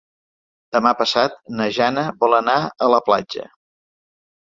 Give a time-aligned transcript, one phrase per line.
[0.75, 2.55] Demà passat na Jana vol anar
[2.87, 3.45] a la platja.